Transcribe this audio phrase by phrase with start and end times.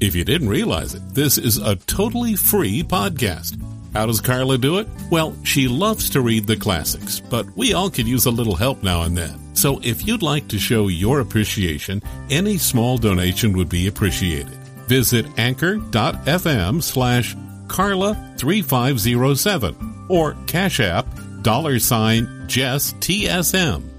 [0.00, 3.62] If you didn't realize it, this is a totally free podcast.
[3.92, 4.88] How does Karla do it?
[5.10, 8.82] Well, she loves to read the classics, but we all could use a little help
[8.82, 9.38] now and then.
[9.54, 14.54] So if you'd like to show your appreciation, any small donation would be appreciated.
[14.88, 17.36] Visit anchor.fm slash
[17.66, 21.06] Karla3507 or Cash App
[21.42, 23.89] dollar sign Jess TSM.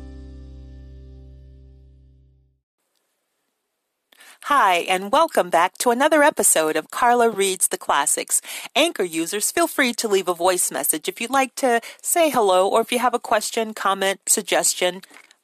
[4.53, 8.41] Hi, and welcome back to another episode of Karla Reads the Classics.
[8.75, 12.67] Anchor users, feel free to leave a voice message if you'd like to say hello
[12.67, 15.03] or if you have a question, comment, suggestion.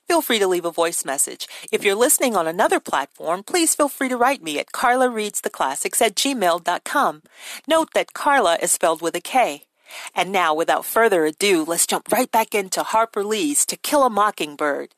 [0.10, 1.48] Feel free to leave a voice message.
[1.72, 6.16] If you're listening on another platform, please feel free to write me at karlareadstheclassics at
[6.16, 7.24] gmail.com.
[7.66, 9.68] Note that Karla is spelled with a K.
[10.14, 14.10] And now, without further ado, let's jump right back into Harper Lee's To Kill a
[14.10, 14.90] Mockingbird.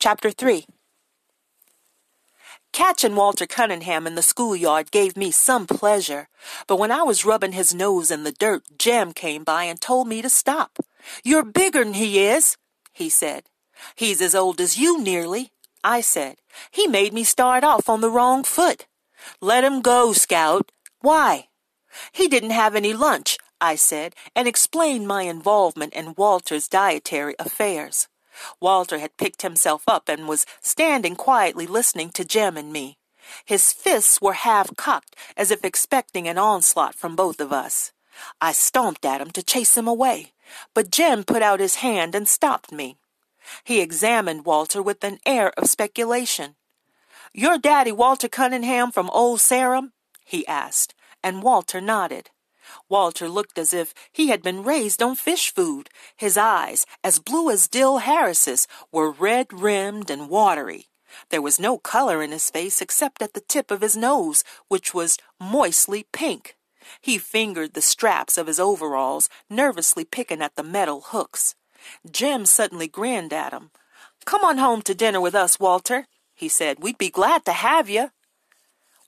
[0.00, 0.66] Chapter 3
[2.74, 6.26] Catching Walter Cunningham in the schoolyard gave me some pleasure,
[6.66, 10.08] but when I was rubbing his nose in the dirt, Jem came by and told
[10.08, 10.80] me to stop.
[11.22, 12.56] You're bigger'n he is,
[12.92, 13.44] he said.
[13.94, 15.52] He's as old as you nearly,
[15.84, 16.38] I said.
[16.72, 18.86] He made me start off on the wrong foot.
[19.40, 20.72] Let him go, Scout.
[21.00, 21.46] Why?
[22.10, 28.08] He didn't have any lunch, I said, and explained my involvement in Walter's dietary affairs.
[28.60, 32.98] Walter had picked himself up and was standing quietly listening to Jem and me.
[33.44, 37.92] His fists were half cocked, as if expecting an onslaught from both of us.
[38.40, 40.32] I stomped at him to chase him away,
[40.74, 42.96] but Jem put out his hand and stopped me.
[43.64, 46.56] He examined Walter with an air of speculation.
[47.32, 49.92] Your daddy Walter Cunningham from Old Sarum?
[50.24, 52.30] he asked, and Walter nodded.
[52.88, 55.88] Walter looked as if he had been raised on fish food.
[56.16, 60.88] His eyes, as blue as Dill Harris's, were red rimmed and watery.
[61.30, 64.92] There was no color in his face except at the tip of his nose, which
[64.92, 66.56] was moistly pink.
[67.00, 71.54] He fingered the straps of his overalls, nervously picking at the metal hooks.
[72.10, 73.70] Jem suddenly grinned at him.
[74.24, 76.82] Come on home to dinner with us, Walter, he said.
[76.82, 78.10] We'd be glad to have you.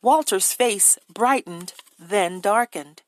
[0.03, 3.03] Walter's face brightened, then darkened.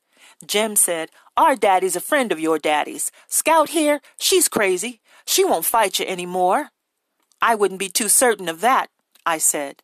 [0.45, 3.11] Jem said, Our daddy's a friend of your daddy's.
[3.27, 5.01] Scout here, she's crazy.
[5.25, 6.69] She won't fight you any more.
[7.41, 8.89] I wouldn't be too certain of that,
[9.25, 9.83] I said.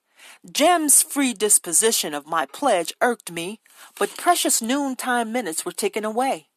[0.49, 3.59] Jem's free disposition of my pledge irked me,
[3.99, 6.47] but precious noontime minutes were taken away.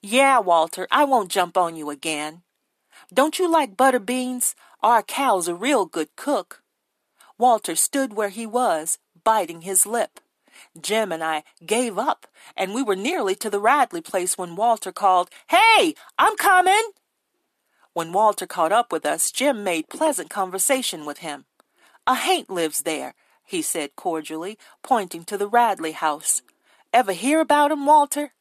[0.00, 2.42] Yeah, Walter, I won't jump on you again.
[3.12, 4.54] Don't you like butter beans?
[4.82, 6.62] Our Cal's a real good cook.
[7.38, 10.20] Walter stood where he was, biting his lip.
[10.80, 14.92] Jem and I gave up, and we were nearly to the Radley place when Walter
[14.92, 16.92] called, Hey, I'm coming!
[17.92, 21.44] When Walter caught up with us, Jem made pleasant conversation with him.
[22.06, 23.14] A haint lives there,
[23.44, 26.42] he said cordially, pointing to the Radley house.
[26.92, 28.32] Ever hear about him, Walter?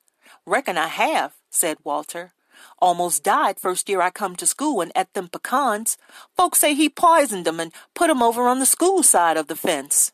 [0.46, 2.34] Reckon I have, said Walter.
[2.80, 5.98] Almost died first year I come to school and ate them pecans.
[6.36, 9.56] Folks say he poisoned 'em and put 'em over on the school side of the
[9.56, 10.12] fence.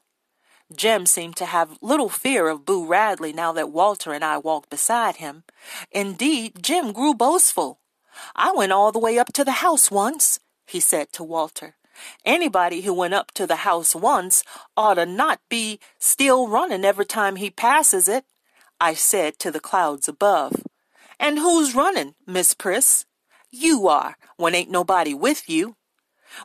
[0.75, 4.69] Jem seemed to have little fear of Boo Radley now that Walter and I walked
[4.69, 5.43] beside him.
[5.91, 7.79] Indeed, Jem grew boastful.
[8.35, 11.75] I went all the way up to the house once, he said to Walter.
[12.25, 14.43] Anybody who went up to the house once
[14.75, 18.25] ought to not be still running every time he passes it,
[18.79, 20.63] I said to the clouds above.
[21.19, 23.05] And who's running, Miss Priss?
[23.49, 25.75] You are, when ain't nobody with you.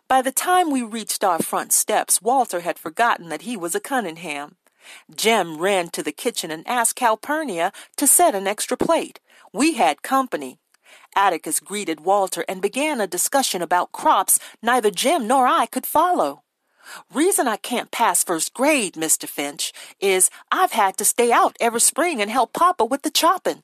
[0.08, 3.80] By the time we reached our front steps, Walter had forgotten that he was a
[3.80, 4.56] Cunningham.
[5.14, 9.20] Jem ran to the kitchen and asked Calpurnia to set an extra plate.
[9.52, 10.58] We had company.
[11.14, 16.42] Atticus greeted Walter and began a discussion about crops neither Jem nor I could follow.
[17.12, 19.28] Reason I can't pass first grade, Mr.
[19.28, 23.62] Finch, is I've had to stay out every spring and help Papa with the chopping.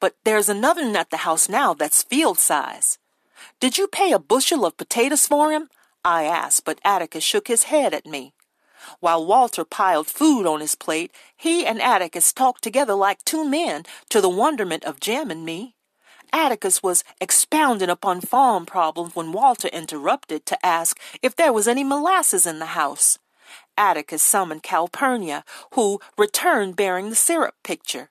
[0.00, 2.98] But there's another at the house now that's field size.
[3.60, 5.68] Did you pay a bushel of potatoes for him?
[6.04, 8.32] I asked, but Atticus shook his head at me.
[9.00, 13.84] While Walter piled food on his plate, he and Atticus talked together like two men,
[14.10, 15.74] to the wonderment of Jem and me.
[16.32, 21.84] Atticus was expounding upon farm problems when Walter interrupted to ask if there was any
[21.84, 23.18] molasses in the house.
[23.76, 28.10] Atticus summoned Calpurnia, who returned bearing the syrup pitcher.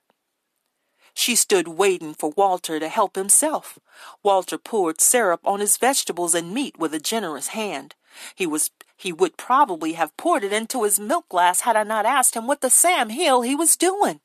[1.18, 3.78] She stood waiting for Walter to help himself.
[4.22, 7.94] Walter poured syrup on his vegetables and meat with a generous hand.
[8.34, 12.04] He was he would probably have poured it into his milk glass had I not
[12.04, 14.20] asked him what the Sam Hill he was doing.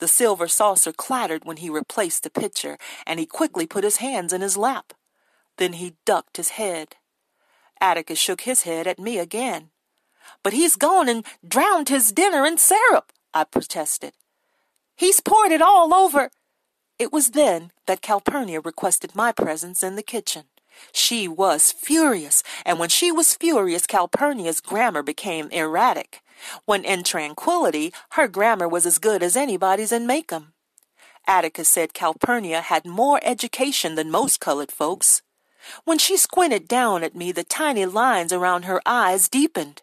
[0.00, 2.76] The silver saucer clattered when he replaced the pitcher,
[3.06, 4.92] and he quickly put his hands in his lap.
[5.56, 6.96] Then he ducked his head.
[7.80, 9.70] Atticus shook his head at me again.
[10.42, 14.12] But he's gone and drowned his dinner in syrup, I protested.
[14.96, 16.30] He's poured it all over.
[16.98, 20.44] It was then that Calpurnia requested my presence in the kitchen.
[20.92, 26.20] She was furious, and when she was furious, Calpurnia's grammar became erratic.
[26.64, 30.52] When in tranquility, her grammar was as good as anybody's in Maycomb.
[31.26, 35.22] Atticus said Calpurnia had more education than most colored folks.
[35.84, 39.82] When she squinted down at me, the tiny lines around her eyes deepened.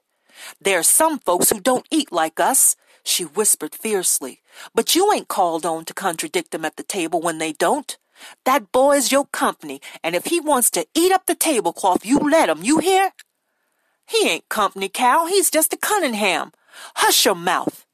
[0.59, 4.41] There's some folks who don't eat like us, she whispered fiercely,
[4.73, 7.97] but you ain't called on to contradict them at the table when they don't.
[8.45, 12.49] That boy's your company, and if he wants to eat up the tablecloth, you let
[12.49, 13.11] him, you hear?
[14.07, 15.27] He ain't company, Cal.
[15.27, 16.51] He's just a Cunningham.
[16.95, 17.85] Hush your mouth.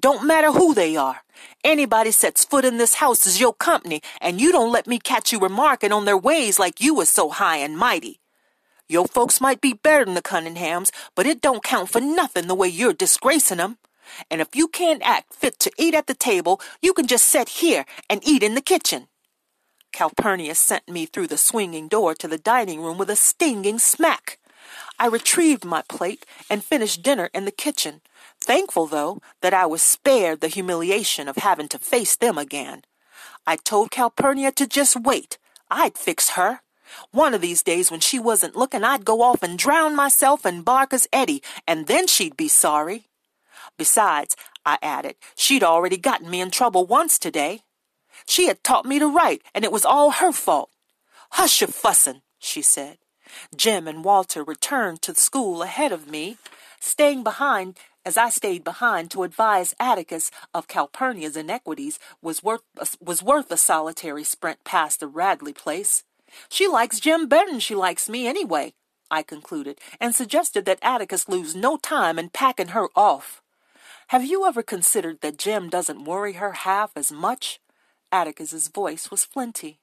[0.00, 1.22] Don't matter who they are.
[1.62, 5.32] Anybody sets foot in this house is your company, and you don't let me catch
[5.32, 8.20] you remarking on their ways like you was so high and mighty.
[8.86, 12.54] Your folks might be better than the Cunninghams, but it don't count for nothing the
[12.54, 13.78] way you're disgracing 'em.
[14.30, 17.48] And if you can't act fit to eat at the table, you can just sit
[17.48, 19.08] here and eat in the kitchen.
[19.92, 24.38] Calpurnia sent me through the swinging door to the dining room with a stinging smack.
[24.98, 28.00] I retrieved my plate and finished dinner in the kitchen,
[28.40, 32.82] thankful, though, that I was spared the humiliation of having to face them again.
[33.46, 35.38] I told Calpurnia to just wait.
[35.70, 36.60] I'd fix her.
[37.10, 40.62] One of these days when she wasn't looking, I'd go off and drown myself in
[40.62, 43.08] Barker's eddy, and then she'd be sorry.
[43.76, 47.62] Besides, I added, she'd already gotten me in trouble once today.
[48.26, 50.70] She had taught me to write, and it was all her fault.
[51.32, 52.98] Hush your fussin', she said.
[53.56, 56.36] Jem and Walter returned to the school ahead of me,
[56.80, 62.62] staying behind as I stayed behind to advise Atticus of Calpurnia's inequities was worth
[63.00, 66.04] was worth a solitary sprint past the Radley place.
[66.48, 68.74] She likes Jem better she likes me anyway,
[69.10, 73.40] I concluded, and suggested that Atticus lose no time in packing her off.
[74.08, 77.58] Have you ever considered that Jem doesn't worry her half as much?
[78.12, 79.80] Atticus's voice was flinty.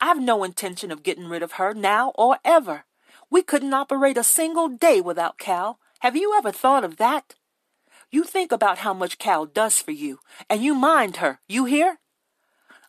[0.00, 2.84] I've no intention of getting rid of her now or ever.
[3.30, 5.78] We couldn't operate a single day without Cal.
[6.00, 7.36] Have you ever thought of that?
[8.10, 10.18] You think about how much Cal does for you,
[10.48, 11.99] and you mind her, you hear?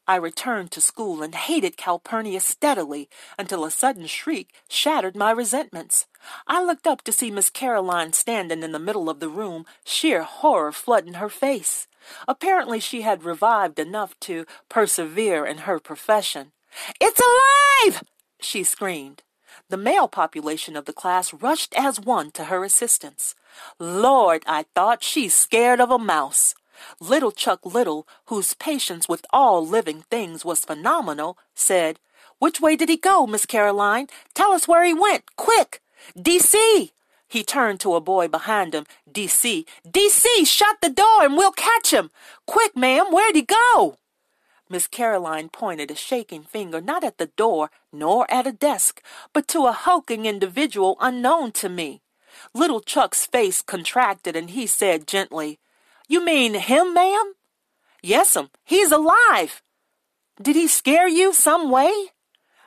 [0.07, 6.07] I returned to school and hated Calpurnia steadily until a sudden shriek shattered my resentments.
[6.47, 10.23] I looked up to see Miss Caroline standing in the middle of the room, sheer
[10.23, 11.87] horror flooding her face.
[12.27, 16.51] Apparently she had revived enough to persevere in her profession.
[16.99, 18.03] It's alive!
[18.39, 19.23] she screamed.
[19.69, 23.35] The male population of the class rushed as one to her assistance.
[23.79, 26.55] Lord, I thought, she's scared of a mouse.
[26.99, 31.99] Little Chuck Little, whose patience with all living things was phenomenal, said,
[32.39, 34.07] Which way did he go, Miss Caroline?
[34.33, 35.81] Tell us where he went, quick!
[36.19, 36.91] D.C.
[37.27, 38.85] He turned to a boy behind him.
[39.09, 39.65] D.C.
[39.89, 40.45] D.C.
[40.45, 42.11] Shut the door and we'll catch him.
[42.45, 43.97] Quick, ma'am, where'd he go?
[44.69, 49.01] Miss Caroline pointed a shaking finger not at the door nor at a desk,
[49.33, 52.01] but to a hulking individual unknown to me.
[52.53, 55.59] Little Chuck's face contracted and he said gently,
[56.11, 57.35] You mean him, ma'am?
[58.03, 59.61] Yes'm, he's alive.
[60.41, 61.93] Did he scare you some way?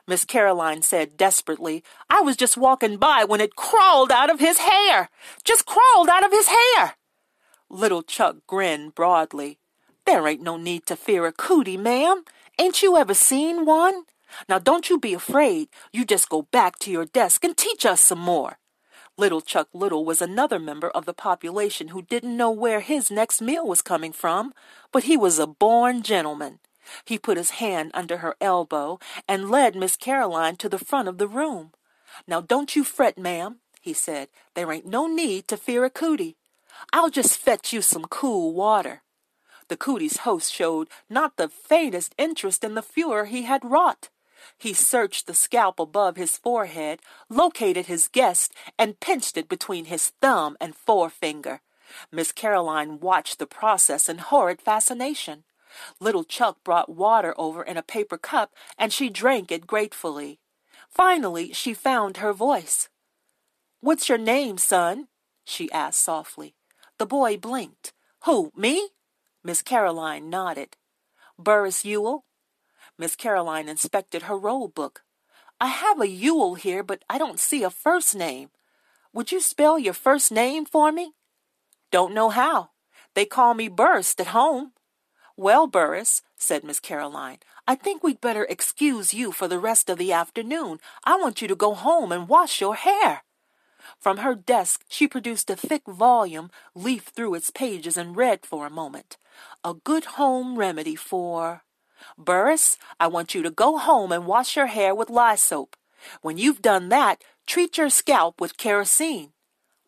[0.07, 1.83] Miss Caroline said desperately.
[2.09, 5.09] I was just walking by when it crawled out of his hair.
[5.43, 6.95] Just crawled out of his hair.
[7.69, 9.59] Little Chuck grinned broadly.
[10.07, 12.23] There ain't no need to fear a cootie, ma'am.
[12.59, 14.05] Ain't you ever seen one?
[14.49, 15.69] Now don't you be afraid.
[15.93, 18.57] You just go back to your desk and teach us some more.
[19.17, 23.41] Little Chuck Little was another member of the population who didn't know where his next
[23.41, 24.53] meal was coming from,
[24.91, 26.59] but he was a born gentleman.
[27.05, 31.17] He put his hand under her elbow and led Miss Caroline to the front of
[31.17, 31.71] the room.
[32.27, 34.27] Now don't you fret, ma'am, he said.
[34.53, 36.35] There ain't no need to fear a cootie.
[36.91, 39.01] I'll just fetch you some cool water.
[39.69, 44.09] The cootie's host showed not the faintest interest in the furor he had wrought.
[44.57, 50.11] He searched the scalp above his forehead, located his guest, and pinched it between his
[50.21, 51.61] thumb and forefinger.
[52.11, 55.43] Miss Caroline watched the process in horrid fascination.
[55.99, 60.39] Little Chuck brought water over in a paper cup, and she drank it gratefully.
[60.89, 62.89] Finally, she found her voice.
[63.81, 65.07] What's your name, son?
[65.43, 66.55] she asked softly.
[66.97, 67.93] The boy blinked.
[68.23, 68.89] Who, me?
[69.43, 70.77] Miss Caroline nodded.
[71.37, 72.25] Burris Ewell?
[72.97, 75.03] Miss Caroline inspected her roll book.
[75.59, 78.49] I have a Ewell here, but I don't see a first name.
[79.13, 81.13] Would you spell your first name for me?
[81.91, 82.71] Don't know how.
[83.13, 84.73] They call me Burst at home.
[85.37, 89.97] Well, Burris, said Miss Caroline, I think we'd better excuse you for the rest of
[89.97, 90.79] the afternoon.
[91.03, 93.23] I want you to go home and wash your hair.
[93.99, 98.65] From her desk, she produced a thick volume, leafed through its pages, and read for
[98.65, 99.17] a moment.
[99.63, 101.64] A good home remedy for.
[102.17, 105.75] Burris, I want you to go home and wash your hair with lye soap.
[106.21, 109.31] When you've done that, treat your scalp with kerosene.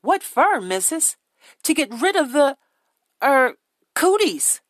[0.01, 1.15] What for, missus?
[1.63, 2.57] To get rid of the,
[3.23, 3.55] er,
[3.95, 4.61] cooties.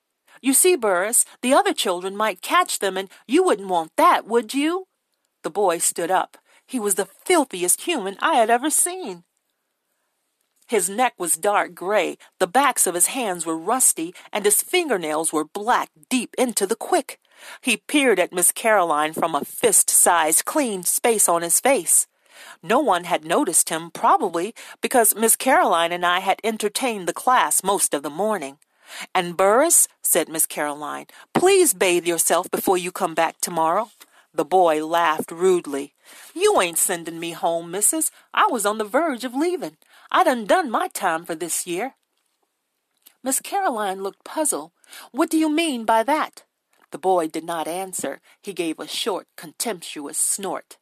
[0.41, 4.53] You see, Burris, the other children might catch them, and you wouldn't want that, would
[4.53, 4.87] you?
[5.43, 6.37] The boy stood up.
[6.65, 9.23] He was the filthiest human I had ever seen.
[10.67, 15.31] His neck was dark gray, the backs of his hands were rusty, and his fingernails
[15.31, 17.19] were black deep into the quick.
[17.61, 22.07] He peered at Miss Caroline from a fist-sized clean space on his face.
[22.61, 27.63] No one had noticed him, probably because Miss Caroline and I had entertained the class
[27.63, 28.57] most of the morning.
[29.13, 33.89] And Burris, said Miss Caroline, please bathe yourself before you come back tomorrow.
[34.33, 35.93] The boy laughed rudely.
[36.33, 38.11] You ain't sending me home, missus.
[38.33, 39.77] I was on the verge of leaving.
[40.11, 41.95] I done done my time for this year.
[43.23, 44.71] Miss Caroline looked puzzled.
[45.11, 46.43] What do you mean by that?
[46.91, 48.21] The boy did not answer.
[48.41, 50.77] He gave a short, contemptuous snort.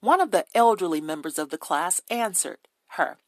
[0.00, 2.58] One of the elderly members of the class answered
[2.88, 3.18] her.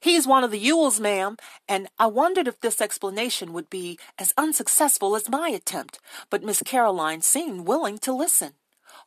[0.00, 1.36] He's one of the Ewells, ma'am,
[1.68, 5.98] and I wondered if this explanation would be as unsuccessful as my attempt,
[6.30, 8.54] but Miss Caroline seemed willing to listen.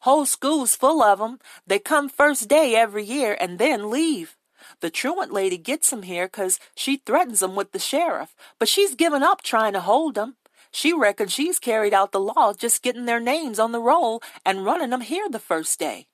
[0.02, 1.40] Whole school's full of 'em.
[1.66, 4.36] They come first day every year and then leave.
[4.82, 8.96] The truant lady gets 'em here 'cause she threatens 'em with the sheriff, but she's
[8.96, 10.36] given up trying to hold 'em.
[10.72, 14.66] She reckons she's carried out the law just getting their names on the roll and
[14.66, 16.08] running 'em here the first day.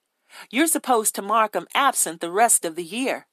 [0.50, 3.26] You're supposed to mark 'em absent the rest of the year.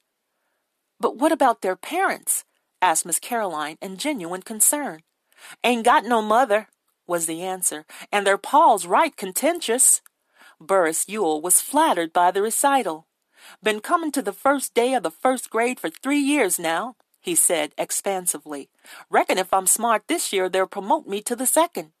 [1.00, 2.44] But what about their parents?
[2.80, 5.02] asked Miss Caroline in genuine concern.
[5.64, 6.68] Ain't got no mother,
[7.06, 10.00] was the answer, and their pa's right contentious.
[10.60, 13.08] Burris Ewell was flattered by the recital.
[13.62, 17.34] Been coming to the first day of the first grade for three years now, he
[17.34, 18.68] said expansively.
[19.08, 21.92] Reckon if I'm smart this year, they'll promote me to the second.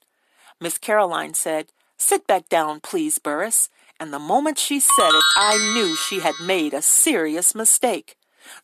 [0.60, 3.70] Miss Caroline said, Sit back down, please, Burris.
[4.00, 8.16] And the moment she said it, I knew she had made a serious mistake.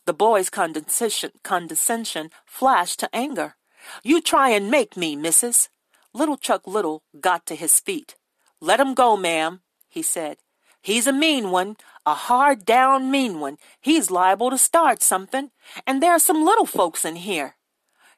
[0.05, 3.55] The boy's condescension, condescension flashed to anger.
[4.03, 5.69] You try and make me, missus.
[6.13, 8.15] Little Chuck Little got to his feet.
[8.59, 10.37] Let him go, ma'am, he said.
[10.81, 13.57] He's a mean one, a hard down mean one.
[13.81, 15.51] He's liable to start something,
[15.85, 17.55] and there are some little folks in here.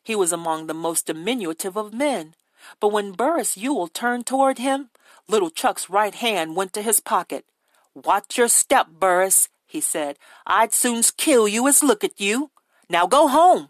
[0.04, 2.36] He was among the most diminutive of men,
[2.80, 4.90] but when Burris Ewell turned toward him,
[5.28, 7.46] little Chuck's right hand went to his pocket.
[7.94, 10.18] Watch your step, Burris, he said.
[10.46, 12.52] I'd soon's kill you as look at you.
[12.90, 13.70] Now go home.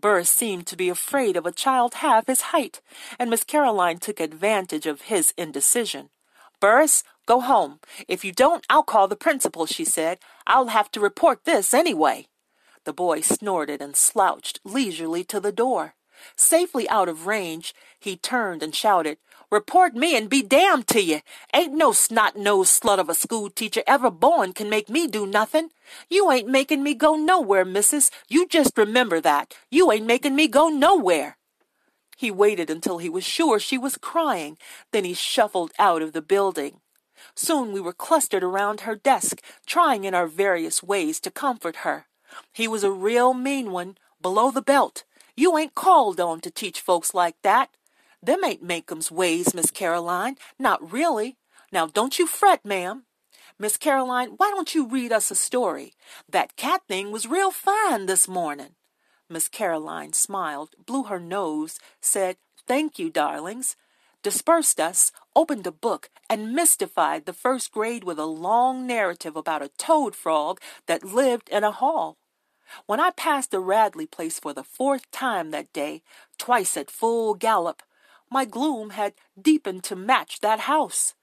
[0.00, 2.80] Burris seemed to be afraid of a child half his height,
[3.18, 6.10] and Miss Caroline took advantage of his indecision.
[6.60, 7.78] Burris, go home.
[8.08, 10.18] If you don't, I'll call the principal, she said.
[10.46, 12.26] I'll have to report this anyway.
[12.84, 15.94] The boy snorted and slouched leisurely to the door.
[16.34, 19.18] Safely out of range, he turned and shouted,
[19.50, 21.22] Report me and be damned to ye.
[21.54, 25.68] Ain't no snot-nosed slut of a school teacher ever born can make me do nothing.
[26.08, 28.10] You ain't making me go nowhere, missus.
[28.28, 29.54] You just remember that.
[29.70, 31.36] You ain't making me go nowhere.
[32.16, 34.58] He waited until he was sure she was crying.
[34.92, 36.80] Then he shuffled out of the building.
[37.34, 42.06] Soon we were clustered around her desk, trying in our various ways to comfort her.
[42.52, 45.04] He was a real mean one, below the belt.
[45.36, 47.70] You ain't called on to teach folks like that.
[48.22, 50.36] Them ain't Maycomb's ways, Miss Caroline.
[50.58, 51.36] Not really.
[51.70, 53.04] Now don't you fret, ma'am.
[53.58, 55.94] Miss Caroline, why don't you read us a story?
[56.28, 58.76] That cat thing was real fine this morning.
[59.28, 63.76] Miss Caroline smiled, blew her nose, said, Thank you, darlings,
[64.22, 69.62] dispersed us, opened a book, and mystified the first grade with a long narrative about
[69.62, 72.18] a toad frog that lived in a hall.
[72.86, 76.02] When I passed the Radley place for the fourth time that day,
[76.38, 77.82] twice at full gallop,
[78.30, 81.14] my gloom had deepened to match that house.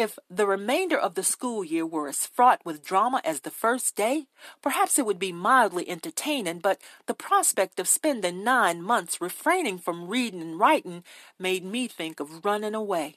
[0.00, 3.96] If the remainder of the school year were as fraught with drama as the first
[3.96, 4.28] day,
[4.62, 10.08] perhaps it would be mildly entertaining, but the prospect of spending nine months refraining from
[10.08, 11.04] reading and writing
[11.38, 13.16] made me think of running away.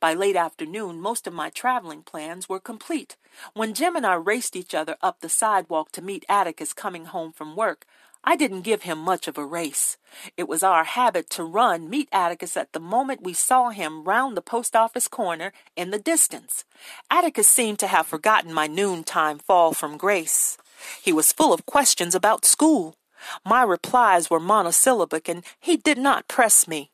[0.00, 3.18] By late afternoon, most of my traveling plans were complete.
[3.52, 7.30] When Jem and I raced each other up the sidewalk to meet Atticus coming home
[7.30, 7.84] from work,
[8.24, 9.96] I didn't give him much of a race.
[10.36, 14.36] It was our habit to run meet Atticus at the moment we saw him round
[14.36, 16.64] the post office corner in the distance.
[17.10, 20.58] Atticus seemed to have forgotten my noontime fall from grace.
[21.02, 22.96] He was full of questions about school.
[23.44, 26.90] My replies were monosyllabic, and he did not press me.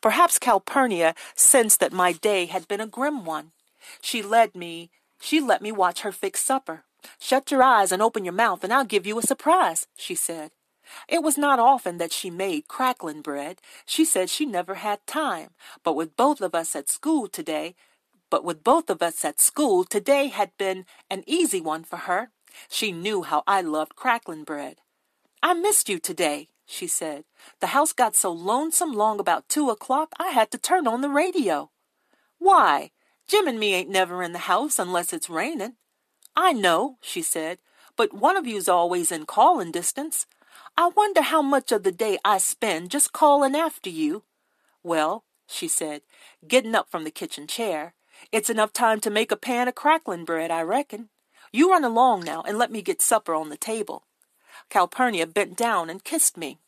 [0.00, 3.52] Perhaps Calpurnia sensed that my day had been a grim one.
[4.00, 4.90] She led me
[5.20, 6.84] she let me watch her fix supper.
[7.18, 10.50] Shut your eyes and open your mouth, and I'll give you a surprise, she said.
[11.08, 13.60] It was not often that she made crackling bread.
[13.84, 15.50] She said she never had time,
[15.82, 17.74] but with both of us at school today,
[18.30, 22.30] but with both of us at school, today had been an easy one for her.
[22.68, 24.78] She knew how I loved crackling bread.
[25.42, 27.24] I missed you today, she said.
[27.60, 31.08] The house got so lonesome long about two o'clock I had to turn on the
[31.08, 31.70] radio.
[32.38, 32.90] Why?
[33.28, 35.74] Jem and me ain't never in the house unless it's raining.
[36.34, 37.58] I know, she said,
[37.96, 40.26] but one of you's always in calling distance.
[40.78, 44.24] I wonder how much of the day I spend just calling after you.
[44.82, 46.02] Well, she said,
[46.46, 47.94] getting up from the kitchen chair,
[48.30, 51.08] it's enough time to make a pan of crackling bread, I reckon.
[51.50, 54.04] You run along now and let me get supper on the table.
[54.68, 56.58] Calpurnia bent down and kissed me.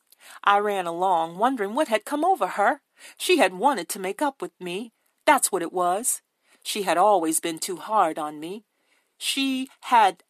[0.43, 2.81] I ran along, wondering what had come over her.
[3.19, 4.93] She had wanted to make up with me.
[5.27, 6.23] That's what it was.
[6.63, 8.65] She had always been too hard on me.
[9.19, 10.23] She had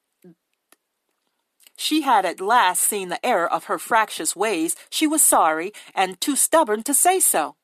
[1.78, 4.74] she had at last seen the error of her fractious ways.
[4.90, 7.54] She was sorry, and too stubborn to say so.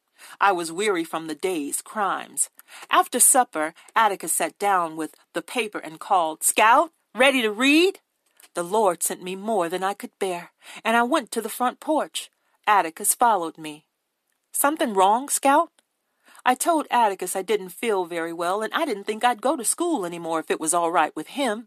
[0.41, 2.49] I was weary from the day's crimes.
[2.93, 7.99] After supper, Atticus sat down with the paper and called, Scout, ready to read?
[8.55, 10.53] The Lord sent me more than I could bear,
[10.85, 12.31] and I went to the front porch.
[12.69, 13.85] Atticus followed me.
[14.53, 15.71] Something wrong, Scout?
[16.47, 19.65] I told Atticus I didn't feel very well, and I didn't think I'd go to
[19.65, 21.67] school any more if it was all right with him.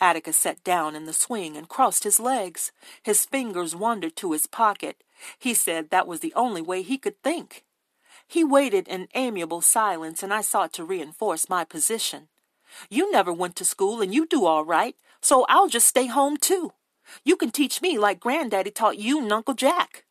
[0.00, 2.72] Atticus sat down in the swing and crossed his legs.
[3.02, 5.02] His fingers wandered to his pocket.
[5.38, 7.64] He said that was the only way he could think.
[8.28, 12.28] He waited in amiable silence, and I sought to reinforce my position.
[12.90, 16.36] You never went to school, and you do all right, so I'll just stay home
[16.36, 16.72] too.
[17.24, 20.04] You can teach me like Granddaddy taught you and Uncle Jack.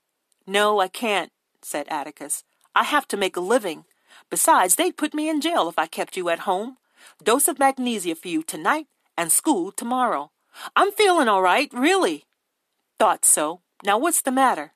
[0.47, 1.31] No, I can't,
[1.61, 2.43] said Atticus.
[2.73, 3.85] I have to make a living.
[4.29, 6.77] Besides, they'd put me in jail if I kept you at home.
[7.23, 10.31] Dose of magnesia for you tonight and school tomorrow.
[10.75, 12.25] I'm feeling all right, really.
[12.99, 13.61] Thought so.
[13.83, 14.73] Now what's the matter?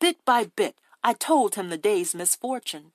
[0.00, 2.92] Bit by bit, I told him the day's misfortune.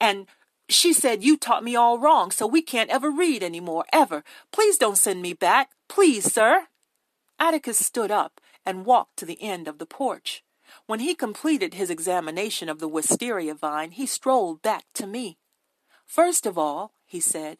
[0.00, 0.26] And
[0.68, 4.24] she said, You taught me all wrong, so we can't ever read any more, ever.
[4.52, 5.70] Please don't send me back.
[5.88, 6.66] Please, sir.
[7.38, 10.42] Atticus stood up and walked to the end of the porch.
[10.86, 15.38] When he completed his examination of the wisteria vine, he strolled back to me.
[16.06, 17.58] First of all, he said,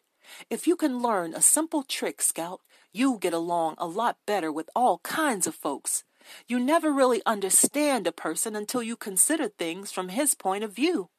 [0.49, 2.61] if you can learn a simple trick, Scout,
[2.91, 6.03] you'll get along a lot better with all kinds of folks.
[6.47, 11.09] You never really understand a person until you consider things from his point of view.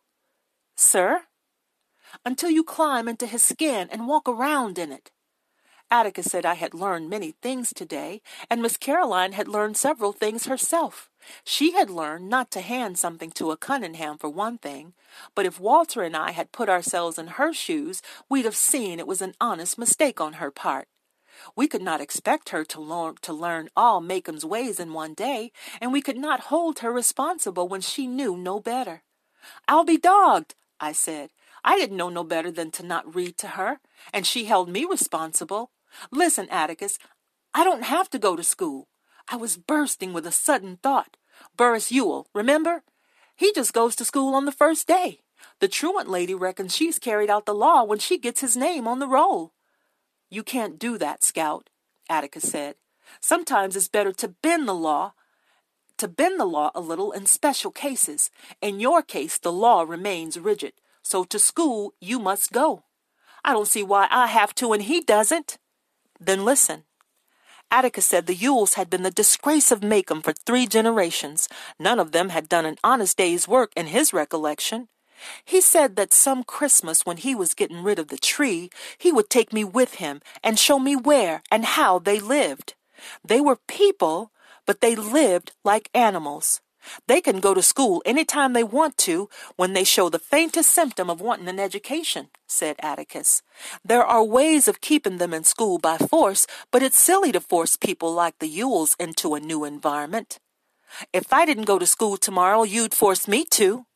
[0.76, 1.22] Sir?
[2.24, 5.10] Until you climb into his skin and walk around in it.
[5.90, 10.46] Atticus said I had learned many things today, and Miss Caroline had learned several things
[10.46, 11.10] herself.
[11.44, 14.94] She had learned not to hand something to a Cunningham for one thing,
[15.34, 19.06] but if Walter and I had put ourselves in her shoes, we'd have seen it
[19.06, 20.88] was an honest mistake on her part.
[21.54, 25.52] We could not expect her to learn, to learn all Maycomb's ways in one day,
[25.80, 29.02] and we could not hold her responsible when she knew no better.
[29.68, 31.30] I'll be dogged, I said.
[31.64, 33.80] I didn't know no better than to not read to her,
[34.12, 35.70] and she held me responsible.
[36.10, 36.98] Listen, Atticus,
[37.54, 38.88] I don't have to go to school.
[39.28, 41.16] I was bursting with a sudden thought.
[41.56, 42.82] Burris Ewell, remember?
[43.34, 45.20] He just goes to school on the first day.
[45.60, 48.98] The truant lady reckons she's carried out the law when she gets his name on
[48.98, 49.52] the roll.
[50.30, 51.70] You can't do that, Scout,
[52.08, 52.76] Atticus said.
[53.20, 55.12] Sometimes it's better to bend the law,
[55.98, 58.30] to bend the law a little in special cases.
[58.60, 62.84] In your case, the law remains rigid, so to school you must go.
[63.44, 65.58] I don't see why I have to and he doesn't.
[66.18, 66.84] Then listen.
[67.70, 71.48] Atticus said the Ewells had been the disgrace of Maycomb for three generations.
[71.78, 74.88] None of them had done an honest day's work in his recollection.
[75.44, 79.30] He said that some Christmas when he was getting rid of the tree, he would
[79.30, 82.74] take me with him and show me where and how they lived.
[83.24, 84.30] They were people,
[84.66, 86.60] but they lived like animals.
[87.06, 90.70] They can go to school any time they want to when they show the faintest
[90.70, 93.42] symptom of wanting an education, said Atticus.
[93.84, 97.76] There are ways of keeping them in school by force, but it's silly to force
[97.76, 100.38] people like the Ewells into a new environment.
[101.12, 103.86] If I didn't go to school tomorrow, you'd force me to.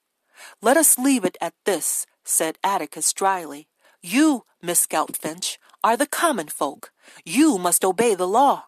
[0.62, 3.68] Let us leave it at this, said Atticus dryly.
[4.02, 6.92] You, Miss Scout Finch, are the common folk.
[7.24, 8.64] You must obey the law.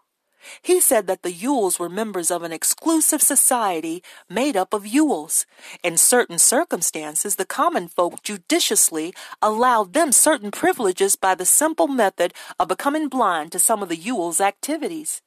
[0.60, 5.46] He said that the Ewells were members of an exclusive society made up of Ewells.
[5.82, 12.34] In certain circumstances, the common folk judiciously allowed them certain privileges by the simple method
[12.58, 15.22] of becoming blind to some of the Ewells' activities.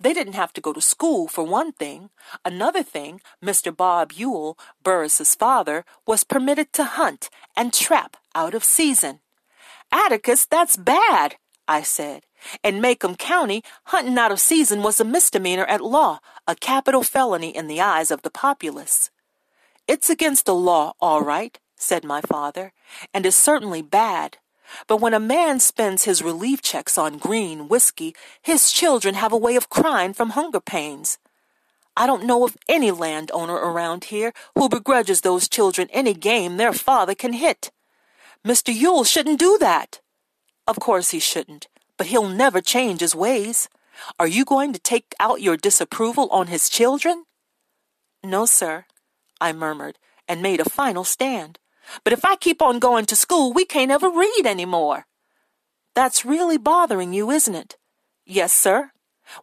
[0.00, 2.10] They didn't have to go to school, for one thing.
[2.44, 3.74] Another thing, Mr.
[3.74, 9.20] Bob Ewell, Burris's father, was permitted to hunt and trap out of season.
[9.92, 11.36] Atticus, that's bad,
[11.68, 12.24] I said.
[12.64, 17.54] In Maycomb County, hunting out of season was a misdemeanor at law, a capital felony
[17.54, 19.10] in the eyes of the populace.
[19.86, 22.72] It's against the law, all right, said my father,
[23.12, 24.38] and is certainly bad.
[24.86, 29.36] But when a man spends his relief checks on green whiskey, his children have a
[29.36, 31.18] way of crying from hunger pains.
[31.96, 36.72] I don't know of any landowner around here who begrudges those children any game their
[36.72, 37.72] father can hit.
[38.46, 38.72] Mr.
[38.74, 40.00] Ewell shouldn't do that.
[40.68, 43.70] Of course he shouldn't, but he'll never change his ways.
[44.20, 47.24] Are you going to take out your disapproval on his children?
[48.22, 48.84] No, sir,
[49.40, 51.58] I murmured, and made a final stand.
[52.04, 55.06] But if I keep on going to school, we can't ever read any more.
[55.94, 57.78] That's really bothering you, isn't it?
[58.26, 58.92] Yes, sir.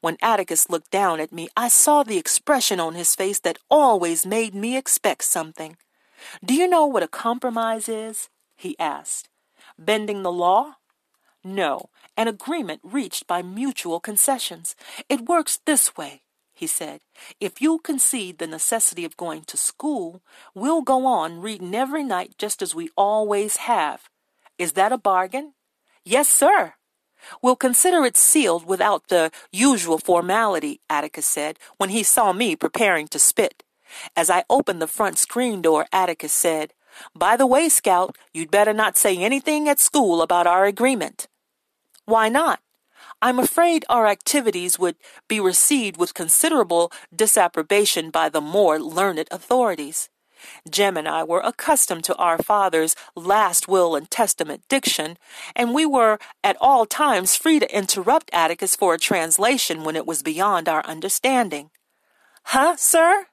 [0.02, 4.28] When Atticus looked down at me, I saw the expression on his face that always
[4.28, 5.76] made me expect something.
[6.44, 8.30] Do you know what a compromise is?
[8.56, 9.28] he asked.
[9.80, 10.76] Bending the law?
[11.48, 14.76] No, an agreement reached by mutual concessions.
[15.08, 16.24] It works this way,
[16.56, 17.02] he said.
[17.40, 20.24] If you concede the necessity of going to school,
[20.56, 24.10] we'll go on reading every night just as we always have.
[24.58, 25.54] Is that a bargain?
[26.04, 26.74] Yes, sir.
[27.44, 33.08] We'll consider it sealed without the usual formality, Atticus said, when he saw me preparing
[33.10, 33.64] to spit.
[34.16, 36.74] As I opened the front screen door, Atticus said,
[37.14, 41.28] By the way, Scout, you'd better not say anything at school about our agreement.
[42.06, 42.60] Why not?
[43.22, 44.96] I'm afraid our activities would
[45.28, 50.10] be received with considerable disapprobation by the more learned authorities.
[50.70, 55.18] Jem and I were accustomed to our father's last will and testament diction,
[55.56, 60.06] and we were at all times free to interrupt Atticus for a translation when it
[60.06, 61.72] was beyond our understanding.
[62.46, 63.28] Huh, sir?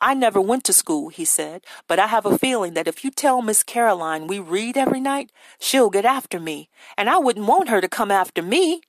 [0.00, 3.10] I never went to school, he said, but I have a feeling that if you
[3.10, 7.70] tell Miss Caroline we read every night, she'll get after me, and I wouldn't want
[7.70, 8.82] her to come after me.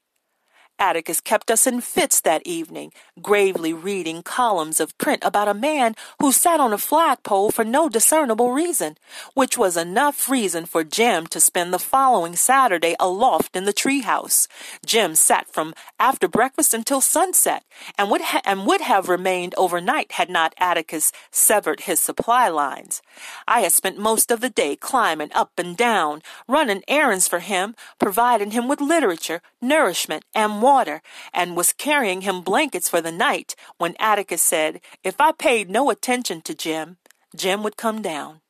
[0.80, 5.96] Atticus kept us in fits that evening, gravely reading columns of print about a man
[6.20, 8.96] who sat on a flagpole for no discernible reason,
[9.34, 14.48] which was enough reason for Jem to spend the following Saturday aloft in the treehouse.
[14.86, 17.64] Jem sat from after breakfast until sunset,
[17.98, 23.02] and would ha- and would have remained overnight had not Atticus severed his supply lines.
[23.48, 27.76] I had spent most of the day climbing up and down, running errands for him,
[28.00, 31.02] providing him with literature, nourishment, and water
[31.34, 35.90] and was carrying him blankets for the night when Atticus said, If I paid no
[35.90, 36.98] attention to Jem,
[37.36, 38.42] Jem would come down.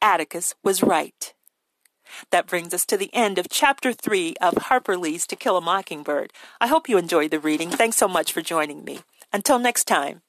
[0.00, 1.34] Atticus was right.
[2.30, 5.60] That brings us to the end of chapter three of Harper Lee's To Kill a
[5.60, 6.32] Mockingbird.
[6.60, 7.70] I hope you enjoyed the reading.
[7.70, 9.00] Thanks so much for joining me.
[9.32, 10.22] Until next time.